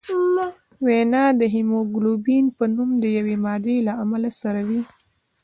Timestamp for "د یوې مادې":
3.03-3.77